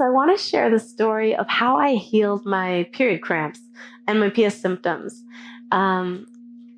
[0.00, 3.60] So I want to share the story of how I healed my period cramps
[4.08, 5.22] and my PMS symptoms.
[5.72, 6.26] Um,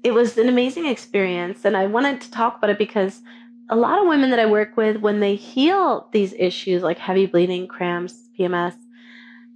[0.02, 3.22] it was an amazing experience, and I wanted to talk about it because
[3.70, 7.26] a lot of women that I work with, when they heal these issues like heavy
[7.26, 8.74] bleeding, cramps, PMS,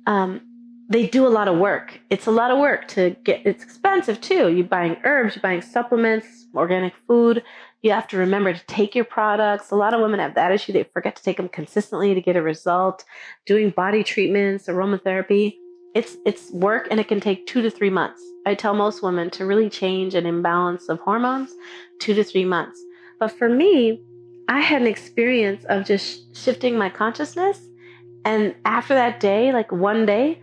[0.06, 0.42] um,
[0.88, 1.98] they do a lot of work.
[2.08, 3.44] It's a lot of work to get.
[3.44, 4.48] It's expensive too.
[4.48, 7.42] You're buying herbs, you're buying supplements, organic food.
[7.82, 9.70] You have to remember to take your products.
[9.70, 10.72] A lot of women have that issue.
[10.72, 13.04] They forget to take them consistently to get a result.
[13.46, 15.56] Doing body treatments, aromatherapy.
[15.94, 18.22] It's it's work and it can take two to three months.
[18.46, 21.54] I tell most women to really change an imbalance of hormones,
[22.00, 22.80] two to three months.
[23.18, 24.02] But for me,
[24.48, 27.60] I had an experience of just shifting my consciousness.
[28.24, 30.40] And after that day, like one day,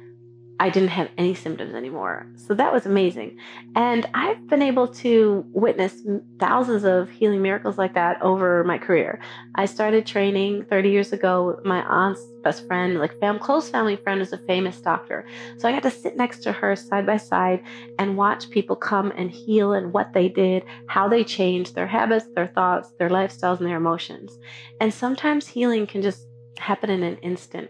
[0.64, 2.26] I didn't have any symptoms anymore.
[2.38, 3.38] So that was amazing.
[3.76, 5.94] And I've been able to witness
[6.40, 9.20] thousands of healing miracles like that over my career.
[9.56, 11.60] I started training 30 years ago.
[11.66, 15.28] My aunt's best friend, like fam, close family friend, is a famous doctor.
[15.58, 17.62] So I got to sit next to her side by side
[18.00, 22.28] and watch people come and heal and what they did, how they changed their habits,
[22.36, 24.40] their thoughts, their lifestyles, and their emotions.
[24.80, 26.26] And sometimes healing can just
[26.58, 27.70] happen in an instant.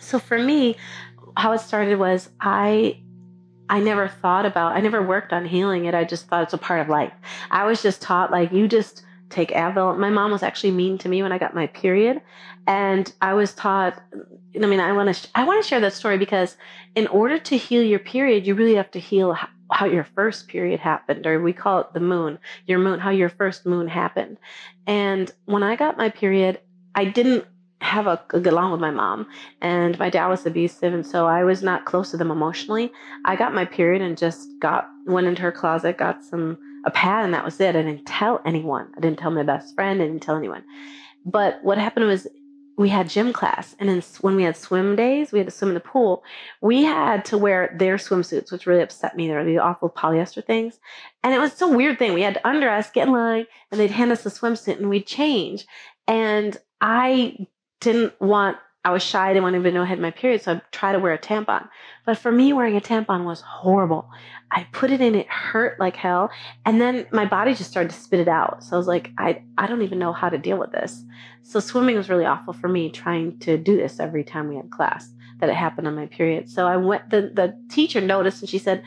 [0.00, 0.76] So for me,
[1.36, 3.00] how it started was I
[3.68, 5.94] I never thought about I never worked on healing it.
[5.94, 7.12] I just thought it's a part of life.
[7.50, 9.98] I was just taught like you just take Advil.
[9.98, 12.20] My mom was actually mean to me when I got my period,
[12.66, 14.00] and I was taught.
[14.54, 16.56] I mean, I want to I want to share that story because
[16.94, 20.48] in order to heal your period, you really have to heal how, how your first
[20.48, 24.38] period happened, or we call it the moon, your moon, how your first moon happened.
[24.86, 26.60] And when I got my period,
[26.94, 27.44] I didn't
[27.84, 29.26] have a, a get along with my mom
[29.60, 32.90] and my dad was abusive and so i was not close to them emotionally.
[33.24, 37.24] I got my period and just got went into her closet got some a pad
[37.24, 37.76] and that was it.
[37.76, 38.92] I didn't tell anyone.
[38.96, 40.64] I didn't tell my best friend i didn't tell anyone.
[41.24, 42.26] But what happened was
[42.76, 45.70] we had gym class and then when we had swim days we had to swim
[45.70, 46.24] in the pool
[46.60, 49.28] we had to wear their swimsuits which really upset me.
[49.28, 50.80] They were the awful polyester things.
[51.22, 52.14] And it was so weird thing.
[52.14, 55.06] We had to undress get in line and they'd hand us a swimsuit and we'd
[55.06, 55.66] change.
[56.06, 57.46] And i
[57.84, 58.56] didn't want
[58.86, 59.30] I was shy.
[59.30, 61.14] I didn't want to even know I had my period, so I tried to wear
[61.14, 61.66] a tampon.
[62.04, 64.10] But for me, wearing a tampon was horrible.
[64.50, 66.30] I put it in, it hurt like hell,
[66.66, 68.62] and then my body just started to spit it out.
[68.62, 71.02] So I was like, I I don't even know how to deal with this.
[71.42, 74.70] So swimming was really awful for me, trying to do this every time we had
[74.70, 75.10] class.
[75.40, 76.50] That it happened on my period.
[76.50, 77.08] So I went.
[77.08, 78.84] The the teacher noticed, and she said,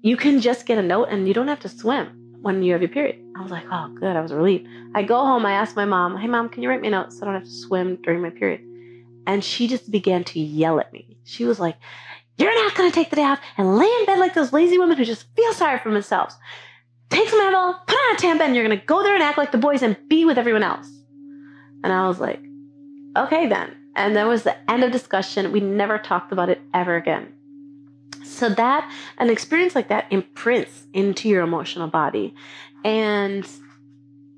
[0.00, 2.82] "You can just get a note, and you don't have to swim." When you have
[2.82, 3.22] your period.
[3.36, 4.16] I was like, oh, good.
[4.16, 4.66] I was relieved.
[4.94, 5.44] I go home.
[5.46, 7.34] I ask my mom, hey, mom, can you write me a note so I don't
[7.34, 8.62] have to swim during my period?
[9.26, 11.16] And she just began to yell at me.
[11.24, 11.76] She was like,
[12.38, 14.78] you're not going to take the day off and lay in bed like those lazy
[14.78, 16.36] women who just feel sorry for themselves.
[17.08, 19.52] Take some Advil, put on a tampon, you're going to go there and act like
[19.52, 20.88] the boys and be with everyone else.
[21.82, 22.40] And I was like,
[23.16, 23.76] okay then.
[23.94, 25.52] And that was the end of discussion.
[25.52, 27.32] We never talked about it ever again.
[28.24, 32.34] So that an experience like that imprints into your emotional body.
[32.84, 33.48] And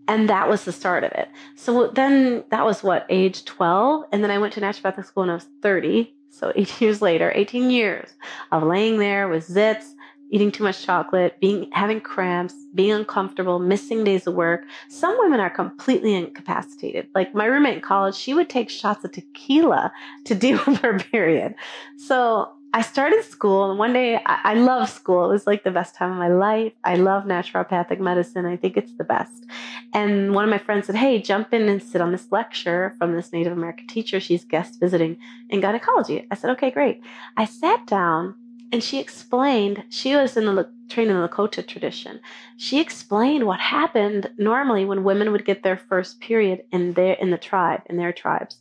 [0.07, 1.29] and that was the start of it.
[1.55, 5.31] So then that was what age 12 and then I went to naturopathic school when
[5.31, 6.15] I was 30.
[6.31, 8.11] So 8 years later, 18 years
[8.53, 9.95] of laying there with zits,
[10.31, 14.65] eating too much chocolate, being having cramps, being uncomfortable, missing days of work.
[14.89, 17.09] Some women are completely incapacitated.
[17.15, 19.93] Like my roommate in college, she would take shots of tequila
[20.25, 21.55] to deal with her period.
[21.97, 25.25] So I started school, and one day I, I love school.
[25.25, 26.73] It was like the best time of my life.
[26.85, 28.45] I love naturopathic medicine.
[28.45, 29.47] I think it's the best.
[29.95, 33.15] And one of my friends said, Hey, jump in and sit on this lecture from
[33.15, 34.21] this Native American teacher.
[34.21, 35.17] She's guest visiting
[35.49, 36.27] in gynecology.
[36.31, 37.01] I said, Okay, great.
[37.39, 38.35] I sat down
[38.71, 42.21] and she explained, she was in the trained in the Lakota tradition.
[42.57, 47.31] She explained what happened normally when women would get their first period in their in
[47.31, 48.59] the tribe, in their tribes.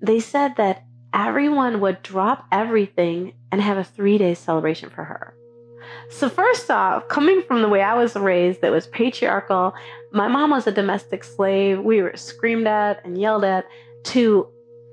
[0.00, 0.84] They said that
[1.16, 5.34] everyone would drop everything and have a three day celebration for her.
[6.10, 9.74] So, first off, coming from the way I was raised, that was patriarchal,
[10.12, 13.64] my mom was a domestic slave, we were screamed at and yelled at,
[14.04, 14.48] to,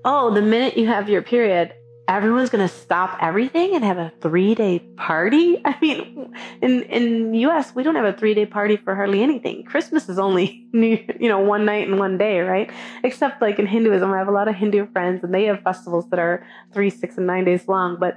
[0.05, 1.73] oh, the minute you have your period,
[2.07, 5.61] everyone's going to stop everything and have a three day party.
[5.65, 7.73] I mean, in in U.S.
[7.75, 9.63] we don't have a three day party for hardly anything.
[9.63, 12.71] Christmas is only you know one night and one day, right?
[13.03, 16.09] Except like in Hinduism, I have a lot of Hindu friends and they have festivals
[16.09, 17.97] that are three, six, and nine days long.
[17.99, 18.15] But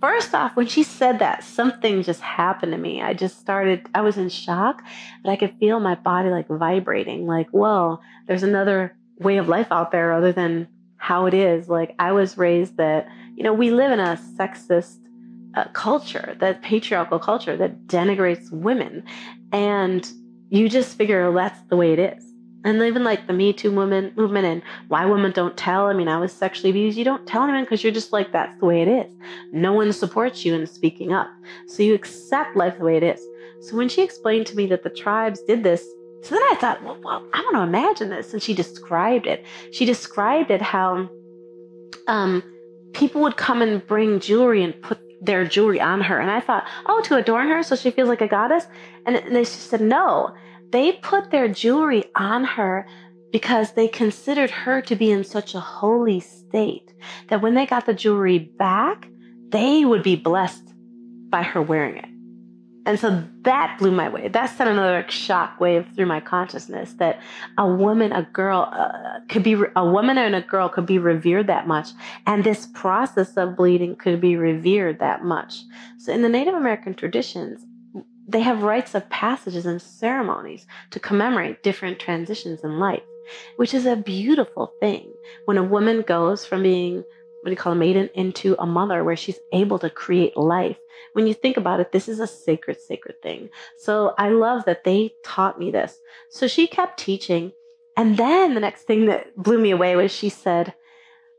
[0.00, 3.02] first off, when she said that, something just happened to me.
[3.02, 3.86] I just started.
[3.94, 4.82] I was in shock,
[5.24, 7.26] but I could feel my body like vibrating.
[7.26, 10.68] Like, well, there's another way of life out there other than
[11.02, 11.68] how it is.
[11.68, 14.98] Like I was raised that, you know, we live in a sexist
[15.56, 19.02] uh, culture, that patriarchal culture that denigrates women.
[19.50, 20.08] And
[20.50, 22.22] you just figure that's the way it is.
[22.64, 25.86] and even like the Me Too movement, movement and why women don't tell.
[25.88, 26.96] I mean, I was sexually abused.
[26.96, 29.12] You don't tell anyone because you're just like, that's the way it is.
[29.52, 31.28] No one supports you in speaking up.
[31.66, 33.20] So you accept life the way it is.
[33.62, 35.84] So when she explained to me that the tribes did this,
[36.22, 38.32] so then I thought, well, well I want to imagine this.
[38.32, 39.44] And she described it.
[39.72, 41.08] She described it how
[42.06, 42.42] um,
[42.92, 46.18] people would come and bring jewelry and put their jewelry on her.
[46.18, 48.66] And I thought, oh, to adorn her so she feels like a goddess.
[49.04, 50.32] And, and they said, no,
[50.70, 52.86] they put their jewelry on her
[53.32, 56.92] because they considered her to be in such a holy state
[57.28, 59.08] that when they got the jewelry back,
[59.48, 60.72] they would be blessed
[61.30, 62.11] by her wearing it.
[62.84, 64.28] And so that blew my way.
[64.28, 67.20] That sent another shock wave through my consciousness that
[67.56, 71.46] a woman, a girl, uh, could be a woman and a girl could be revered
[71.46, 71.90] that much,
[72.26, 75.62] and this process of bleeding could be revered that much.
[75.98, 77.64] So in the Native American traditions,
[78.26, 83.02] they have rites of passages and ceremonies to commemorate different transitions in life,
[83.56, 85.12] which is a beautiful thing.
[85.44, 87.04] When a woman goes from being
[87.42, 90.78] what do you call a maiden into a mother where she's able to create life.
[91.12, 93.50] When you think about it, this is a sacred, sacred thing.
[93.78, 95.98] So I love that they taught me this.
[96.30, 97.50] So she kept teaching.
[97.96, 100.72] And then the next thing that blew me away was she said,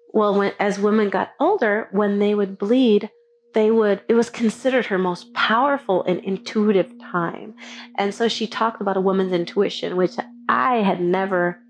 [0.10, 3.10] well, when, as women got older, when they would bleed,
[3.54, 7.56] they would, it was considered her most powerful and intuitive time.
[7.98, 10.18] And so she talked about a woman's intuition, which
[10.50, 11.63] I had never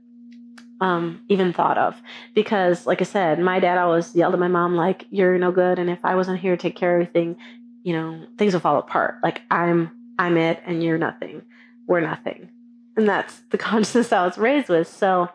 [0.83, 1.99] um, even thought of.
[2.35, 5.79] Because, like I said, my dad always yelled at my mom, like, you're no good.
[5.79, 7.37] And if I wasn't here to take care of everything,
[7.83, 9.15] you know, things will fall apart.
[9.23, 11.43] Like, I'm, I'm it and you're nothing.
[11.87, 12.49] We're nothing.
[12.97, 14.89] And that's the consciousness I was raised with.
[14.89, 15.29] So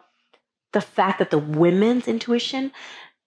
[0.74, 2.70] the fact that the women's intuition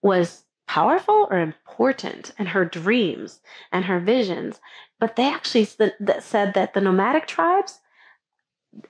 [0.00, 3.40] was powerful or important and her dreams
[3.72, 4.60] and her visions,
[5.00, 7.80] but they actually said that the nomadic tribes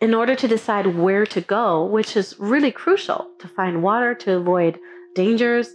[0.00, 4.36] in order to decide where to go, which is really crucial to find water, to
[4.36, 4.78] avoid
[5.14, 5.68] dangers,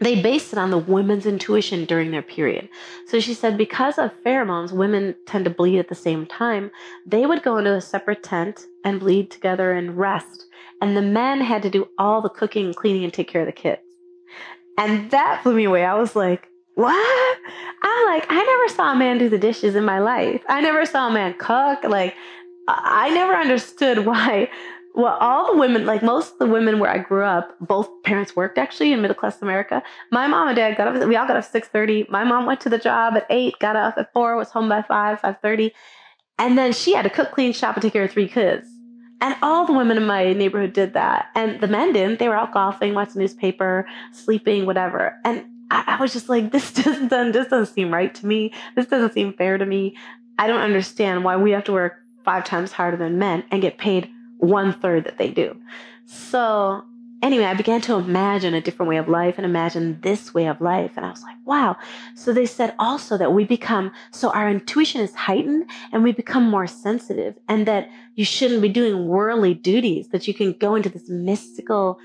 [0.00, 2.68] they based it on the women's intuition during their period.
[3.06, 6.72] So she said, because of pheromones, women tend to bleed at the same time.
[7.06, 10.46] They would go into a separate tent and bleed together and rest.
[10.80, 13.46] And the men had to do all the cooking and cleaning and take care of
[13.46, 13.82] the kids.
[14.76, 15.84] And that blew me away.
[15.84, 17.38] I was like, what?
[17.82, 20.42] I'm like, I never saw a man do the dishes in my life.
[20.48, 21.84] I never saw a man cook.
[21.84, 22.14] Like,
[22.68, 24.48] I never understood why.
[24.94, 28.36] Well, all the women, like most of the women where I grew up, both parents
[28.36, 29.82] worked actually in middle class America.
[30.10, 31.08] My mom and dad got up.
[31.08, 32.06] We all got up six thirty.
[32.10, 34.82] My mom went to the job at eight, got up at four, was home by
[34.82, 35.72] five, five thirty,
[36.38, 38.68] and then she had to cook, clean, shop, and take care of three kids.
[39.22, 42.18] And all the women in my neighborhood did that, and the men didn't.
[42.18, 45.16] They were out golfing, watching the newspaper, sleeping, whatever.
[45.24, 48.52] And I, I was just like, this doesn't this doesn't seem right to me.
[48.76, 49.96] This doesn't seem fair to me.
[50.38, 53.78] I don't understand why we have to work five times harder than men and get
[53.78, 54.08] paid
[54.38, 55.56] one third that they do.
[56.04, 56.84] So,
[57.22, 60.60] anyway, I began to imagine a different way of life and imagine this way of
[60.60, 60.92] life.
[60.96, 61.76] And I was like, wow.
[62.14, 66.44] So they said also that we become, so our intuition is heightened and we become
[66.44, 70.88] more sensitive and that you shouldn't be doing worldly duties, that you can go into
[70.88, 71.98] this mystical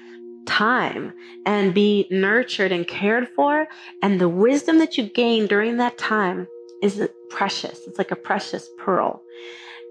[0.45, 1.11] time
[1.45, 3.67] and be nurtured and cared for.
[4.01, 6.47] And the wisdom that you gain during that time
[6.81, 7.79] is precious.
[7.87, 9.23] It's like a precious pearl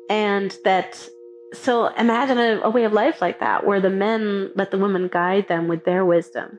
[0.09, 1.09] and that
[1.53, 5.09] so imagine a, a, way of life like that where the men let the women
[5.09, 6.59] guide them with their wisdom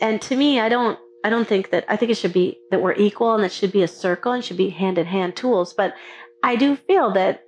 [0.00, 2.82] and to me i don't i don't think that i think it should be that
[2.82, 5.72] we're equal and it should be a circle and should be hand in hand tools
[5.72, 5.94] but
[6.42, 7.44] i do feel that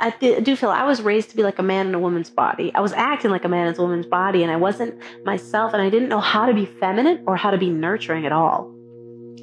[0.00, 2.72] I do feel I was raised to be like a man in a woman's body.
[2.74, 5.80] I was acting like a man in a woman's body, and I wasn't myself, and
[5.80, 8.73] I didn't know how to be feminine or how to be nurturing at all.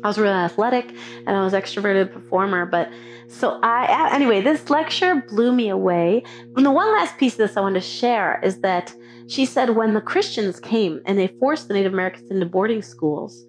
[0.04, 0.94] I was really athletic
[1.28, 2.90] and I was extroverted performer, but
[3.28, 6.24] so I, anyway, this lecture blew me away.
[6.56, 8.94] And the one last piece of this I want to share is that
[9.28, 13.46] she said when the Christians came and they forced the Native Americans into boarding schools,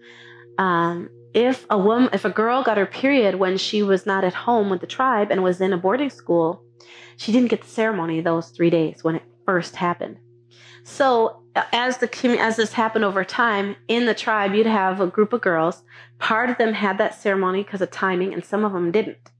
[0.59, 4.35] um, if a woman, if a girl got her period when she was not at
[4.35, 6.63] home with the tribe and was in a boarding school,
[7.17, 10.19] she didn't get the ceremony those three days when it first happened.
[10.85, 15.33] So as the as this happened over time in the tribe, you'd have a group
[15.33, 15.83] of girls.
[16.19, 19.31] Part of them had that ceremony because of timing, and some of them didn't.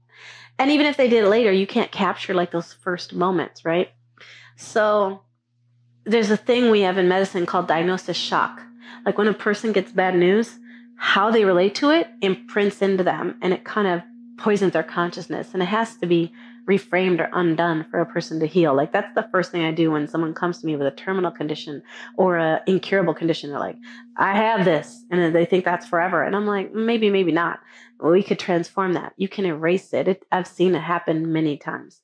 [0.59, 3.89] And even if they did it later, you can't capture like those first moments, right?
[4.55, 5.21] So
[6.05, 8.61] there's a thing we have in medicine called diagnosis shock.
[9.05, 10.59] Like when a person gets bad news,
[10.97, 14.01] how they relate to it imprints into them and it kind of
[14.37, 15.53] poisons their consciousness.
[15.53, 16.31] And it has to be
[16.65, 18.73] reframed or undone for a person to heal.
[18.73, 21.31] Like that's the first thing I do when someone comes to me with a terminal
[21.31, 21.83] condition
[22.17, 23.49] or a incurable condition.
[23.49, 23.77] They're like,
[24.17, 25.03] I have this.
[25.11, 26.23] And they think that's forever.
[26.23, 27.59] And I'm like, maybe, maybe not.
[28.01, 29.13] we could transform that.
[29.17, 30.07] You can erase it.
[30.07, 30.25] it.
[30.31, 32.01] I've seen it happen many times.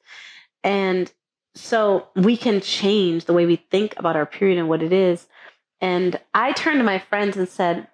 [0.63, 1.11] And
[1.55, 5.27] so we can change the way we think about our period and what it is.
[5.81, 7.87] And I turned to my friends and said,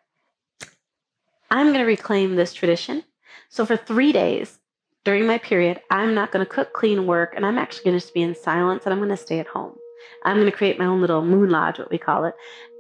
[1.51, 3.03] I'm going to reclaim this tradition.
[3.50, 4.60] So for three days
[5.05, 8.01] during my period, I'm not going to cook, clean, work, and I'm actually going to
[8.01, 9.77] just be in silence and I'm going to stay at home.
[10.24, 12.33] I'm going to create my own little moon lodge, what we call it.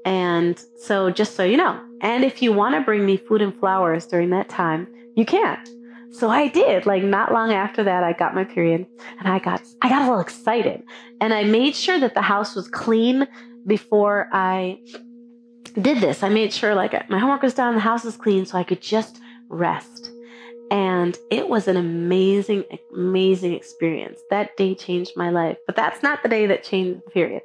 [0.03, 3.57] And so just so you know, and if you want to bring me food and
[3.57, 5.63] flowers during that time, you can.
[6.11, 6.85] So I did.
[6.85, 8.85] Like not long after that, I got my period
[9.19, 10.83] and I got I got a little excited.
[11.21, 13.27] And I made sure that the house was clean
[13.67, 14.79] before I
[15.79, 16.23] did this.
[16.23, 18.81] I made sure like my homework was done, the house was clean, so I could
[18.81, 20.11] just rest.
[20.71, 24.21] And it was an amazing, amazing experience.
[24.29, 25.57] That day changed my life.
[25.67, 27.43] But that's not the day that changed the period.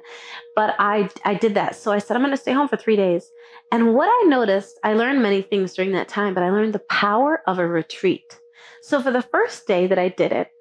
[0.55, 1.75] But I I did that.
[1.75, 3.31] So I said I'm gonna stay home for three days.
[3.71, 6.79] And what I noticed, I learned many things during that time, but I learned the
[6.79, 8.39] power of a retreat.
[8.81, 10.51] So for the first day that I did it,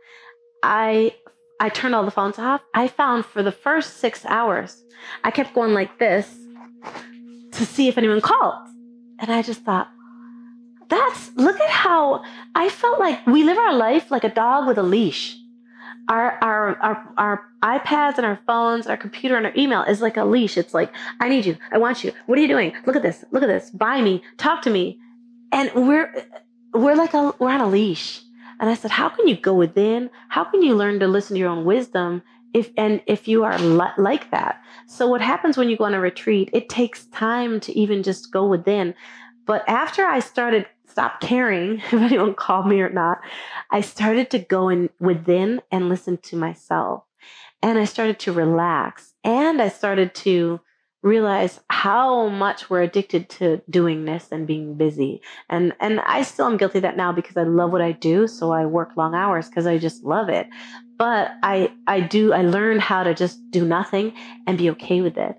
[0.62, 1.14] I
[1.58, 2.62] I turned all the phones off.
[2.74, 4.84] I found for the first six hours,
[5.24, 6.26] I kept going like this
[7.52, 8.54] to see if anyone called.
[9.18, 9.88] And I just thought,
[10.90, 12.22] that's look at how
[12.54, 15.36] I felt like we live our life like a dog with a leash.
[16.08, 20.16] Our, our our our iPads and our phones, our computer and our email is like
[20.16, 20.56] a leash.
[20.56, 22.12] It's like, I need you, I want you.
[22.26, 22.72] What are you doing?
[22.84, 24.98] Look at this, look at this, buy me, talk to me.
[25.52, 26.26] And we're
[26.72, 28.22] we're like a we're on a leash.
[28.58, 30.10] And I said, how can you go within?
[30.28, 33.58] How can you learn to listen to your own wisdom if and if you are
[33.58, 34.60] li- like that?
[34.86, 36.50] So what happens when you go on a retreat?
[36.52, 38.94] It takes time to even just go within.
[39.46, 43.20] But after I started stop caring if anyone called me or not,
[43.70, 47.04] I started to go in within and listen to myself.
[47.62, 50.60] And I started to relax and I started to
[51.02, 55.20] realize how much we're addicted to doing this and being busy.
[55.48, 58.52] And and I still am guilty that now because I love what I do, so
[58.52, 60.46] I work long hours because I just love it.
[61.00, 64.12] But I I do I learned how to just do nothing
[64.46, 65.34] and be okay with it.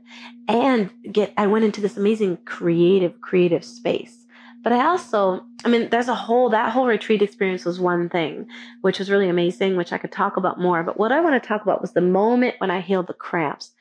[0.47, 4.25] And get I went into this amazing creative creative space.
[4.63, 8.47] But I also, I mean, there's a whole, that whole retreat experience was one thing,
[8.81, 10.83] which was really amazing, which I could talk about more.
[10.83, 13.71] But what I want to talk about was the moment when I healed the cramps.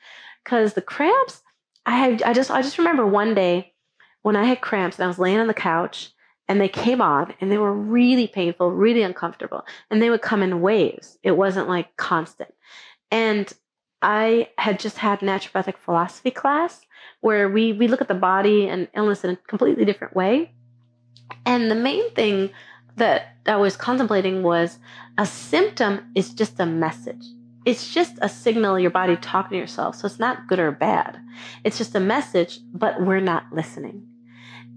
[0.43, 1.41] Because the cramps,
[1.87, 3.73] I had, I just I just remember one day
[4.21, 6.11] when I had cramps and I was laying on the couch
[6.51, 10.43] and they came on and they were really painful, really uncomfortable, and they would come
[10.43, 11.17] in waves.
[11.23, 12.53] It wasn't like constant.
[13.09, 13.49] And
[14.01, 16.81] I had just had naturopathic philosophy class
[17.21, 20.51] where we we look at the body and illness in a completely different way.
[21.45, 22.49] And the main thing
[22.97, 24.77] that I was contemplating was
[25.17, 27.23] a symptom is just a message
[27.63, 29.95] it's just a signal your body talking to yourself.
[29.95, 31.19] So it's not good or bad.
[31.63, 34.10] It's just a message, but we're not listening.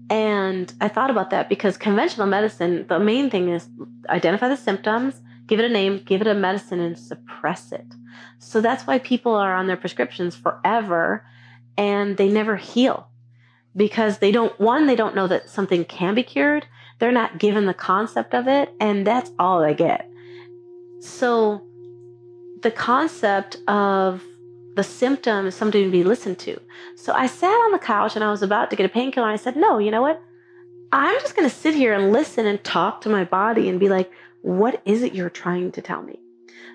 [0.09, 3.67] And I thought about that because conventional medicine, the main thing is
[4.09, 7.85] identify the symptoms, give it a name, give it a medicine, and suppress it.
[8.39, 11.25] So that's why people are on their prescriptions forever
[11.77, 13.07] and they never heal
[13.75, 16.65] because they don't, one, they don't know that something can be cured.
[16.99, 20.09] They're not given the concept of it, and that's all they get.
[21.01, 21.61] So,
[22.61, 24.23] the concept of
[24.75, 26.59] the symptom is something to be listened to.
[26.95, 29.27] So I sat on the couch and I was about to get a painkiller.
[29.27, 30.21] And I said, No, you know what?
[30.91, 33.89] I'm just going to sit here and listen and talk to my body and be
[33.89, 36.19] like, What is it you're trying to tell me?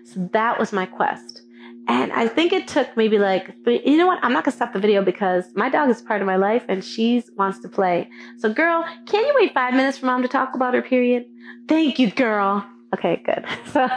[0.04, 1.42] So that was my quest.
[1.88, 4.20] And I think it took maybe like, you know what?
[4.22, 6.84] I'm not gonna stop the video because my dog is part of my life and
[6.84, 8.08] she wants to play.
[8.38, 11.24] So, girl, can you wait five minutes for mom to talk about her period?
[11.68, 12.64] Thank you, girl.
[12.94, 13.44] Okay, good.
[13.72, 13.88] So,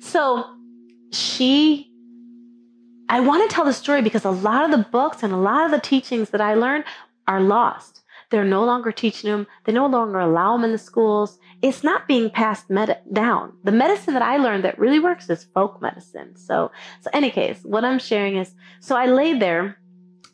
[0.00, 0.44] so
[1.12, 1.89] she
[3.10, 5.64] I want to tell the story because a lot of the books and a lot
[5.64, 6.84] of the teachings that I learned
[7.26, 8.02] are lost.
[8.30, 9.48] They're no longer teaching them.
[9.64, 11.36] They no longer allow them in the schools.
[11.60, 13.54] It's not being passed med- down.
[13.64, 16.36] The medicine that I learned that really works is folk medicine.
[16.36, 19.76] So, so any case, what I'm sharing is, so I laid there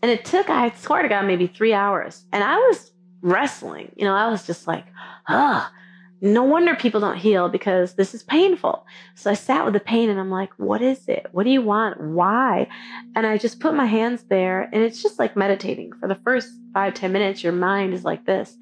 [0.02, 2.92] and it took, I swear to God, maybe three hours and I was
[3.22, 3.90] wrestling.
[3.96, 4.84] You know, I was just like,
[5.28, 5.72] ah,
[6.20, 8.86] no wonder people don't heal because this is painful.
[9.14, 11.26] So I sat with the pain and I'm like, what is it?
[11.32, 12.00] What do you want?
[12.00, 12.68] Why?
[13.14, 15.92] And I just put my hands there and it's just like meditating.
[16.00, 18.56] For the first five ten minutes, your mind is like this.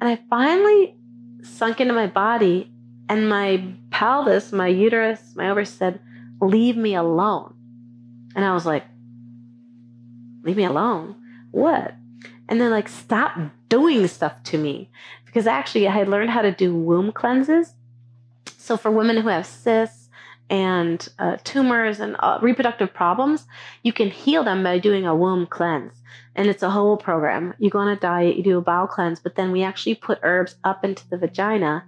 [0.00, 0.96] And I finally
[1.42, 2.70] sunk into my body
[3.08, 6.00] and my pelvis, my uterus, my ovaries said,
[6.42, 7.54] leave me alone.
[8.36, 8.84] And I was like,
[10.42, 11.16] leave me alone?
[11.52, 11.94] What?
[12.48, 13.38] And they're like, stop
[13.68, 14.90] doing stuff to me
[15.28, 17.74] because actually I had learned how to do womb cleanses.
[18.56, 19.97] So for women who have cysts
[20.50, 23.46] and uh, tumors and uh, reproductive problems,
[23.82, 25.94] you can heal them by doing a womb cleanse.
[26.34, 27.54] And it's a whole program.
[27.58, 30.20] You go on a diet, you do a bowel cleanse, but then we actually put
[30.22, 31.84] herbs up into the vagina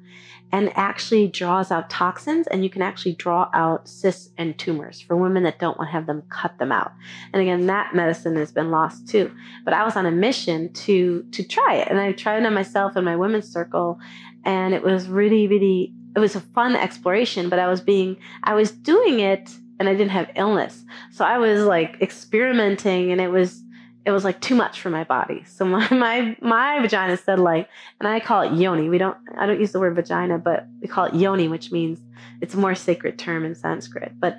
[0.53, 5.17] and actually draws out toxins and you can actually draw out cysts and tumors for
[5.17, 6.93] women that don't want to have them cut them out.
[7.33, 9.31] And again, that medicine has been lost too.
[9.65, 12.55] But I was on a mission to to try it and I tried it on
[12.55, 13.99] myself in my women's circle
[14.45, 18.55] and it was really really it was a fun exploration, but I was being I
[18.55, 20.85] was doing it and I didn't have illness.
[21.11, 23.63] So I was like experimenting and it was
[24.07, 25.45] it was like too much for my body.
[25.45, 28.89] So my my my vagina said like, and I call it yoni.
[28.89, 32.01] We don't I don't use the word vagina, but we call it yoni, which means
[32.41, 34.13] it's a more sacred term in Sanskrit.
[34.19, 34.39] But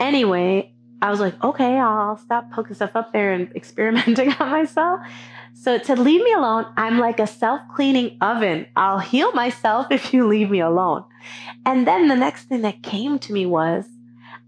[0.00, 5.00] anyway, I was like, okay, I'll stop poking stuff up there and experimenting on myself.
[5.54, 6.66] So said, leave me alone.
[6.76, 8.66] I'm like a self cleaning oven.
[8.76, 11.04] I'll heal myself if you leave me alone.
[11.66, 13.86] And then the next thing that came to me was,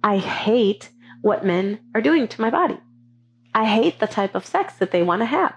[0.02, 0.90] I hate
[1.20, 2.78] what men are doing to my body.
[3.54, 5.54] I hate the type of sex that they want to have.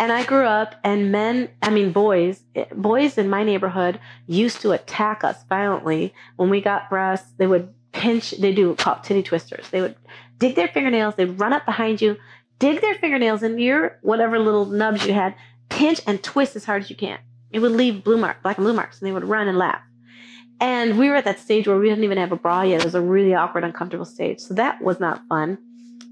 [0.00, 3.98] And I grew up, and men, I mean, boys, boys in my neighborhood
[4.28, 6.14] used to attack us violently.
[6.36, 9.68] When we got breasts, they would pinch, they do called titty twisters.
[9.70, 9.96] They would
[10.38, 12.16] dig their fingernails, they'd run up behind you,
[12.58, 15.34] dig their fingernails into your whatever little nubs you had,
[15.68, 17.18] pinch and twist as hard as you can.
[17.50, 19.80] It would leave blue mark, black and blue marks, and they would run and laugh.
[20.60, 22.80] And we were at that stage where we didn't even have a bra yet.
[22.80, 24.40] It was a really awkward, uncomfortable stage.
[24.40, 25.58] So that was not fun.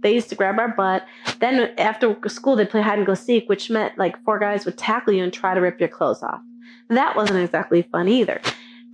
[0.03, 1.05] They used to grab our butt.
[1.41, 4.79] Then after school, they'd play hide and go seek, which meant like four guys would
[4.79, 6.41] tackle you and try to rip your clothes off.
[6.89, 8.41] That wasn't exactly fun either.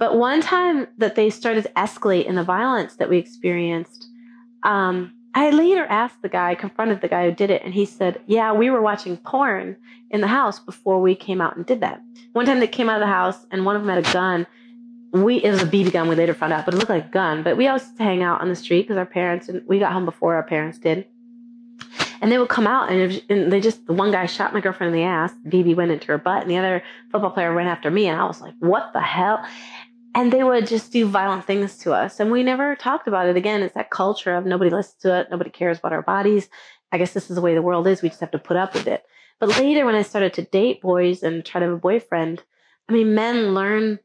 [0.02, 4.08] But one time that they started to escalate in the violence that we experienced,
[4.64, 8.20] um, I later asked the guy, confronted the guy who did it, and he said,
[8.26, 9.76] Yeah, we were watching porn
[10.10, 12.02] in the house before we came out and did that.
[12.32, 14.44] One time they came out of the house and one of them had a gun.
[15.12, 17.08] We it was a BB gun, we later found out, but it looked like a
[17.08, 17.44] gun.
[17.44, 19.78] But we always used to hang out on the street because our parents and we
[19.78, 21.06] got home before our parents did.
[22.20, 24.92] And they would come out and, and they just the one guy shot my girlfriend
[24.92, 25.32] in the ass.
[25.46, 26.82] BB went into her butt, and the other
[27.12, 29.44] football player ran after me, and I was like, "What the hell?"
[30.14, 32.20] And they would just do violent things to us.
[32.20, 33.62] And we never talked about it again.
[33.62, 35.28] It's that culture of nobody listens to it.
[35.30, 36.48] Nobody cares about our bodies.
[36.90, 38.02] I guess this is the way the world is.
[38.02, 39.04] We just have to put up with it.
[39.42, 42.44] But later when i started to date boys and try to have a boyfriend
[42.88, 43.98] i mean men learn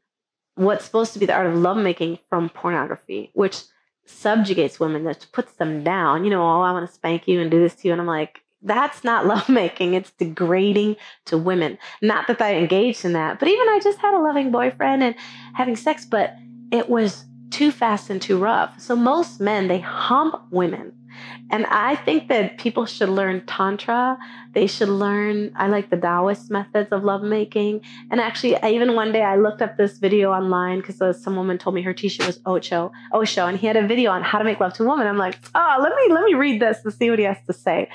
[0.56, 3.62] what's supposed to be the art of lovemaking from pornography which
[4.04, 6.24] subjugates women that puts them down.
[6.24, 7.92] You know oh i want to spank you and do this to you.
[7.92, 9.94] And i'm like that's not lovemaking.
[9.94, 11.78] It's degrading to women.
[12.02, 15.14] Not that I engaged in that, but even I just had a loving boyfriend and
[15.54, 16.34] having sex, but
[16.70, 18.78] it was too fast and too rough.
[18.80, 20.92] So most men, they hump women
[21.50, 24.18] and I think that people should learn Tantra.
[24.52, 27.80] They should learn, I like the Taoist methods of lovemaking.
[28.10, 31.36] And actually, I, even one day I looked up this video online because uh, some
[31.36, 34.38] woman told me her t-shirt was Ocho, Osho, and he had a video on how
[34.38, 35.06] to make love to a woman.
[35.06, 37.52] I'm like, oh, let me, let me read this to see what he has to
[37.52, 37.88] say.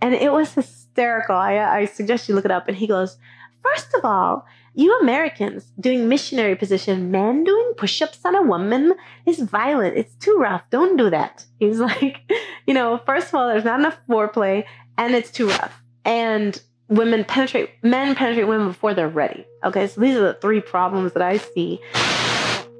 [0.00, 1.36] And it was hysterical.
[1.36, 2.68] I, I suggest you look it up.
[2.68, 3.16] And he goes,
[3.62, 8.94] first of all, you Americans doing missionary position, men doing push ups on a woman
[9.26, 9.96] is violent.
[9.96, 10.62] It's too rough.
[10.70, 11.44] Don't do that.
[11.58, 12.18] He's like,
[12.66, 14.64] you know, first of all, there's not enough foreplay
[14.96, 15.82] and it's too rough.
[16.04, 19.44] And women penetrate, men penetrate women before they're ready.
[19.64, 21.80] Okay, so these are the three problems that I see.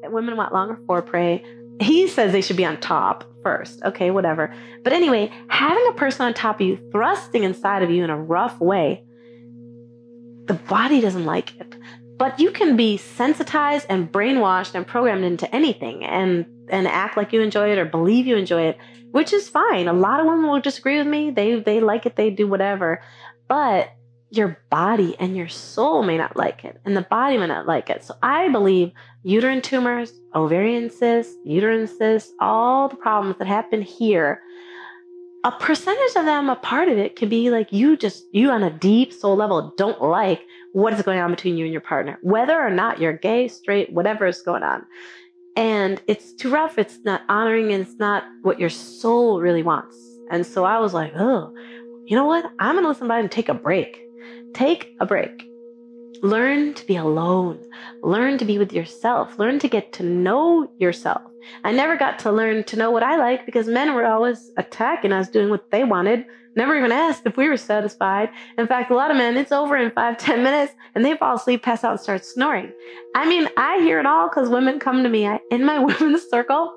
[0.04, 1.44] Women want longer foreplay.
[1.82, 3.82] He says they should be on top first.
[3.82, 4.54] Okay, whatever.
[4.82, 8.20] But anyway, having a person on top of you, thrusting inside of you in a
[8.20, 9.04] rough way,
[10.46, 11.74] the body doesn't like it.
[12.18, 17.32] But you can be sensitized and brainwashed and programmed into anything and and act like
[17.32, 18.78] you enjoy it or believe you enjoy it,
[19.10, 19.88] which is fine.
[19.88, 21.30] A lot of women will disagree with me.
[21.30, 23.02] They they like it, they do whatever.
[23.48, 23.90] But
[24.30, 27.90] your body and your soul may not like it, and the body may not like
[27.90, 28.04] it.
[28.04, 34.40] So I believe uterine tumors, ovarian cysts, uterine cysts, all the problems that happen here
[35.44, 38.62] a percentage of them, a part of it could be like you just, you on
[38.62, 42.18] a deep soul level don't like what is going on between you and your partner,
[42.22, 44.84] whether or not you're gay, straight, whatever is going on.
[45.56, 46.78] And it's too rough.
[46.78, 49.96] It's not honoring and it's not what your soul really wants.
[50.30, 51.52] And so I was like, oh,
[52.04, 52.44] you know what?
[52.58, 54.00] I'm going to listen to and take a break.
[54.54, 55.46] Take a break.
[56.22, 57.58] Learn to be alone.
[58.02, 59.38] Learn to be with yourself.
[59.38, 61.29] Learn to get to know yourself.
[61.64, 65.12] I never got to learn to know what I like because men were always attacking
[65.12, 66.24] us, doing what they wanted.
[66.56, 68.30] Never even asked if we were satisfied.
[68.58, 71.36] In fact, a lot of men, it's over in five, ten minutes, and they fall
[71.36, 72.72] asleep, pass out, and start snoring.
[73.14, 76.28] I mean, I hear it all because women come to me I, in my women's
[76.28, 76.74] circle.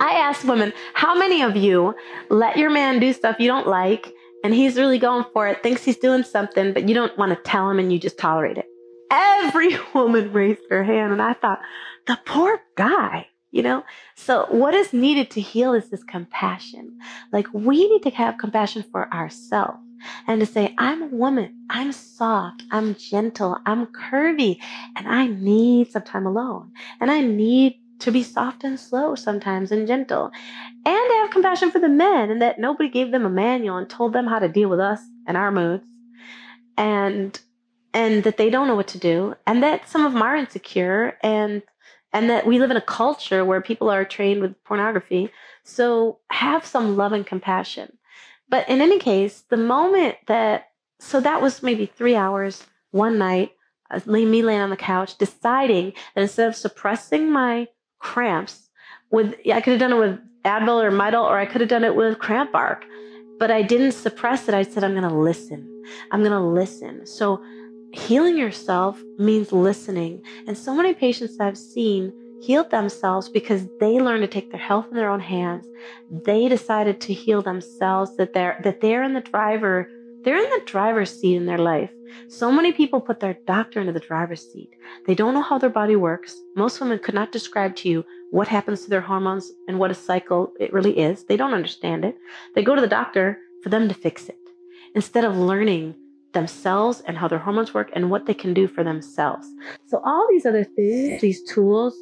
[0.00, 1.94] I ask women, how many of you
[2.28, 4.12] let your man do stuff you don't like
[4.44, 7.50] and he's really going for it, thinks he's doing something, but you don't want to
[7.50, 8.66] tell him and you just tolerate it.
[9.10, 11.60] Every woman raised her hand, and I thought,
[12.06, 13.28] the poor guy.
[13.54, 13.84] You know?
[14.16, 16.98] So, what is needed to heal is this compassion.
[17.32, 19.78] Like, we need to have compassion for ourselves
[20.26, 24.58] and to say, I'm a woman, I'm soft, I'm gentle, I'm curvy,
[24.96, 26.72] and I need some time alone.
[27.00, 30.32] And I need to be soft and slow sometimes and gentle.
[30.84, 33.88] And to have compassion for the men and that nobody gave them a manual and
[33.88, 35.84] told them how to deal with us and our moods.
[36.76, 37.38] And
[37.94, 41.16] and that they don't know what to do and that some of them are insecure
[41.22, 41.62] and
[42.14, 45.30] and that we live in a culture where people are trained with pornography.
[45.64, 47.98] So have some love and compassion.
[48.48, 50.68] But in any case, the moment that,
[51.00, 53.50] so that was maybe three hours one night,
[53.90, 57.66] uh, me laying on the couch, deciding that instead of suppressing my
[57.98, 58.70] cramps
[59.10, 61.84] with, I could have done it with Advil or Midol, or I could have done
[61.84, 62.84] it with cramp bark,
[63.40, 64.54] but I didn't suppress it.
[64.54, 65.82] I said, I'm going to listen.
[66.12, 67.06] I'm going to listen.
[67.06, 67.42] So
[67.94, 70.22] healing yourself means listening.
[70.46, 74.86] And so many patients I've seen healed themselves because they learned to take their health
[74.90, 75.66] in their own hands.
[76.10, 79.88] They decided to heal themselves that they're that they're in the driver,
[80.22, 81.90] they're in the driver's seat in their life.
[82.28, 84.70] So many people put their doctor into the driver's seat.
[85.06, 86.36] They don't know how their body works.
[86.54, 89.94] Most women could not describe to you what happens to their hormones and what a
[89.94, 91.24] cycle it really is.
[91.24, 92.16] They don't understand it.
[92.54, 94.38] They go to the doctor for them to fix it
[94.94, 95.94] instead of learning
[96.34, 99.46] themselves and how their hormones work and what they can do for themselves.
[99.86, 101.96] So all these other things, these tools,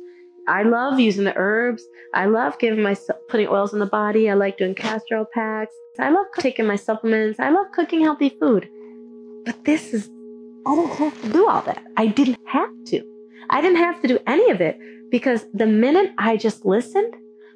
[0.48, 1.84] I love using the herbs.
[2.14, 4.28] I love giving myself putting oils in the body.
[4.28, 5.74] I like doing castor oil packs.
[5.98, 7.38] I love taking my supplements.
[7.38, 8.68] I love cooking healthy food.
[9.44, 10.10] But this is
[10.66, 11.82] I don't have to do all that.
[11.96, 13.02] I didn't have to.
[13.50, 14.78] I didn't have to do any of it
[15.10, 17.14] because the minute I just listened,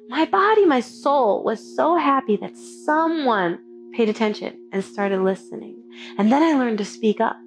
[0.09, 3.59] my body, my soul was so happy that someone
[3.93, 5.75] paid attention and started listening.
[6.17, 7.37] And then I learned to speak up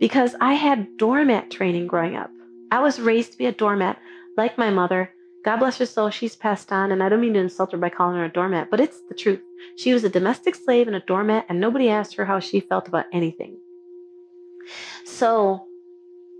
[0.00, 2.30] because I had doormat training growing up.
[2.70, 3.98] I was raised to be a doormat
[4.36, 5.10] like my mother,
[5.44, 7.90] God bless her soul, she's passed on, and I don't mean to insult her by
[7.90, 9.42] calling her a doormat, but it's the truth.
[9.76, 12.88] She was a domestic slave and a doormat, and nobody asked her how she felt
[12.88, 13.58] about anything.
[15.04, 15.66] So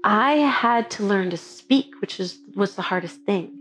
[0.02, 3.52] I had to learn to speak, which is, was the hardest thing.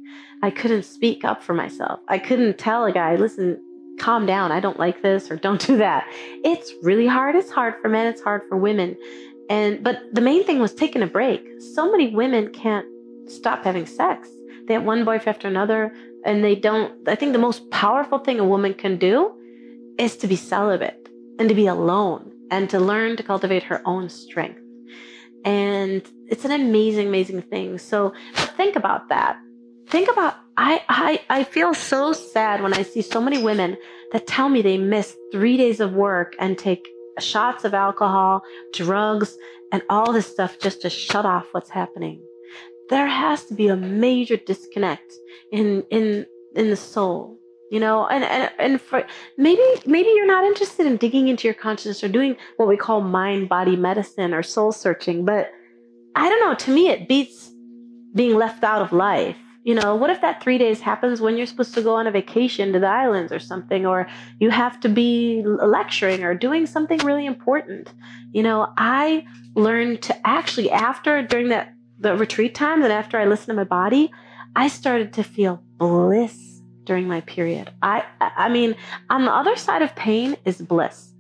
[0.41, 1.99] I couldn't speak up for myself.
[2.08, 3.62] I couldn't tell a guy, listen,
[3.99, 6.08] calm down, I don't like this, or don't do that.
[6.43, 7.36] It's really hard.
[7.36, 8.97] It's hard for men, it's hard for women.
[9.49, 11.45] And but the main thing was taking a break.
[11.75, 12.86] So many women can't
[13.27, 14.29] stop having sex.
[14.67, 15.93] They have one boyfriend after another,
[16.25, 17.08] and they don't.
[17.08, 19.34] I think the most powerful thing a woman can do
[19.97, 24.10] is to be celibate and to be alone and to learn to cultivate her own
[24.10, 24.60] strength.
[25.45, 27.77] And it's an amazing, amazing thing.
[27.77, 28.13] So
[28.58, 29.38] think about that.
[29.93, 33.77] Think about I, I I feel so sad when I see so many women
[34.12, 36.84] that tell me they miss three days of work and take
[37.19, 38.41] shots of alcohol,
[38.73, 39.38] drugs,
[39.71, 42.23] and all this stuff just to shut off what's happening.
[42.89, 45.13] There has to be a major disconnect
[45.51, 46.25] in in
[46.56, 47.38] in the soul
[47.69, 48.08] you know?
[48.08, 49.06] And and, and for
[49.38, 53.01] maybe maybe you're not interested in digging into your consciousness or doing what we call
[53.01, 55.51] mind body medicine or soul searching but
[56.15, 57.51] i don't know to me it beats
[58.13, 61.45] being left out of life you know what if that three days happens when you're
[61.45, 64.08] supposed to go on a vacation to the islands or something or
[64.39, 67.93] you have to be lecturing or doing something really important
[68.32, 71.73] you know i learned to actually after during that
[72.04, 74.12] the retreat time that after I listened to my body,
[74.56, 77.71] I started to feel bliss during my period.
[77.82, 78.76] I I mean,
[79.10, 81.13] on the other side of pain is bliss.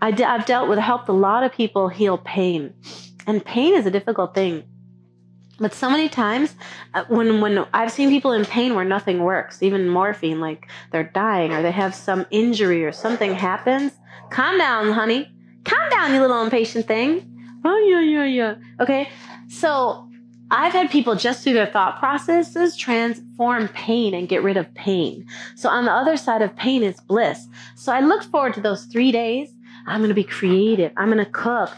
[0.00, 2.74] I I've dealt with helped a lot of people heal pain,
[3.26, 4.64] and pain is a difficult thing.
[5.60, 6.56] But so many times,
[6.94, 11.10] uh, when when I've seen people in pain where nothing works, even morphine, like they're
[11.14, 13.92] dying or they have some injury or something happens.
[14.30, 15.30] Calm down, honey.
[15.64, 17.26] Calm down, you little impatient thing.
[17.64, 18.54] Oh yeah, yeah, yeah.
[18.80, 19.10] Okay,
[19.48, 20.08] so
[20.50, 25.26] I've had people just through their thought processes transform pain and get rid of pain.
[25.56, 27.46] So on the other side of pain is bliss.
[27.76, 29.54] So I look forward to those three days.
[29.86, 30.92] I'm going to be creative.
[30.96, 31.70] I'm going to cook.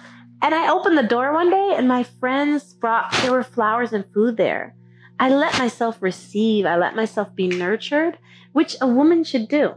[0.42, 4.04] And I opened the door one day and my friends brought, there were flowers and
[4.12, 4.74] food there.
[5.20, 6.66] I let myself receive.
[6.66, 8.18] I let myself be nurtured,
[8.52, 9.74] which a woman should do.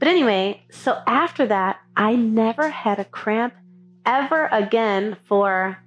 [0.00, 3.54] But anyway, so after that, I never had a cramp
[4.04, 5.78] ever again for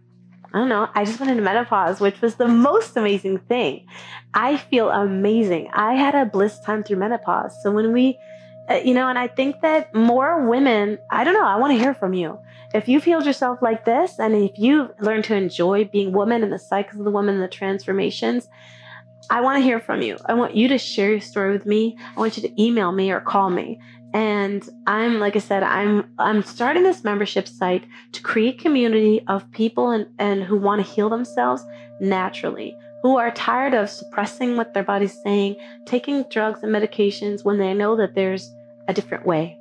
[0.54, 0.88] I don't know.
[0.96, 3.86] I just went into menopause, which was the most amazing thing.
[4.34, 5.70] I feel amazing.
[5.74, 7.54] I had a bliss time through menopause.
[7.62, 8.18] So when we,
[8.70, 11.78] uh, you know, and I think that more women, I don't know, I want to
[11.78, 12.40] hear from you.
[12.74, 16.52] If you've healed yourself like this, and if you learn to enjoy being woman and
[16.52, 18.50] the cycles of the woman and the transformations,
[19.30, 20.18] I want to hear from you.
[20.26, 21.98] I want you to share your story with me.
[22.16, 23.80] I want you to email me or call me.
[24.14, 29.50] And I'm like I said, I'm I'm starting this membership site to create community of
[29.52, 31.64] people and, and who want to heal themselves
[32.00, 37.58] naturally, who are tired of suppressing what their body's saying, taking drugs and medications when
[37.58, 38.54] they know that there's
[38.88, 39.60] a different way.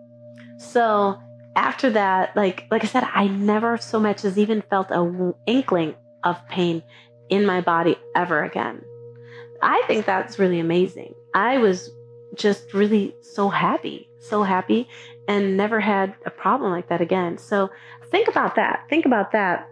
[0.59, 1.21] So
[1.57, 5.95] after that, like like I said, I never so much as even felt a inkling
[6.23, 6.83] of pain
[7.31, 8.83] in my body ever again.
[9.63, 11.15] I think that's really amazing.
[11.35, 11.91] I was
[12.35, 14.87] just really so happy, so happy,
[15.27, 17.39] and never had a problem like that again.
[17.39, 17.71] So
[18.11, 18.85] think about that.
[18.91, 19.69] Think about that.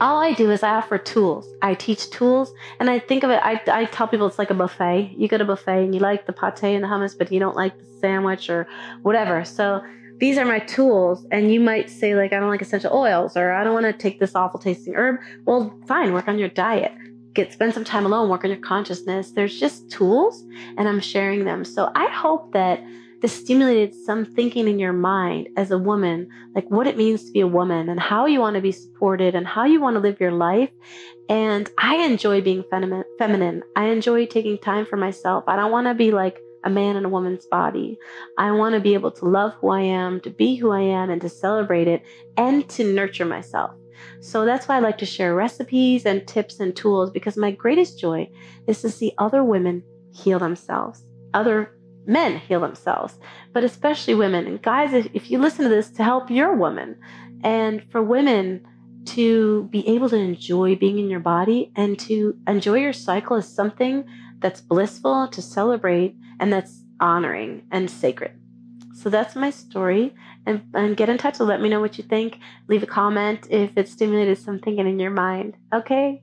[0.00, 1.48] All I do is I offer tools.
[1.62, 3.40] I teach tools, and I think of it.
[3.42, 5.14] I, I tell people it's like a buffet.
[5.16, 7.40] You go to a buffet and you like the pate and the hummus, but you
[7.40, 8.66] don't like the sandwich or
[9.02, 9.44] whatever.
[9.44, 9.82] So
[10.22, 13.52] these are my tools, and you might say like I don't like essential oils or
[13.52, 15.16] I don't want to take this awful tasting herb.
[15.44, 16.92] Well, fine, work on your diet
[17.34, 19.30] get spend some time alone, work on your consciousness.
[19.30, 20.44] There's just tools
[20.76, 21.64] and I'm sharing them.
[21.64, 22.84] So I hope that
[23.20, 27.32] this stimulated some thinking in your mind as a woman, like what it means to
[27.32, 30.00] be a woman and how you want to be supported and how you want to
[30.00, 30.70] live your life.
[31.28, 33.04] And I enjoy being feminine.
[33.18, 33.62] feminine.
[33.76, 35.44] I enjoy taking time for myself.
[35.46, 37.98] I don't want to be like a man in a woman's body.
[38.38, 41.10] I want to be able to love who I am, to be who I am,
[41.10, 42.02] and to celebrate it
[42.36, 43.72] and to nurture myself.
[44.20, 47.98] So that's why I like to share recipes and tips and tools because my greatest
[47.98, 48.28] joy
[48.66, 53.18] is to see other women heal themselves, other men heal themselves,
[53.52, 54.46] but especially women.
[54.46, 56.98] And guys, if, if you listen to this, to help your woman
[57.44, 58.66] and for women
[59.04, 63.52] to be able to enjoy being in your body and to enjoy your cycle as
[63.52, 64.04] something
[64.42, 68.32] that's blissful to celebrate and that's honoring and sacred.
[68.94, 70.14] So that's my story.
[70.44, 72.38] And, and get in touch let me know what you think.
[72.68, 75.56] Leave a comment if it stimulated something in your mind.
[75.72, 76.22] Okay?